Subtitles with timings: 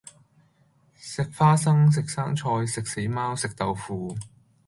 [0.95, 4.17] 食花生，食生菜，食死貓，食豆腐